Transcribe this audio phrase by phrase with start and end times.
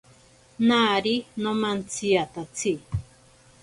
[0.67, 2.71] Nari nomantsiatatsi.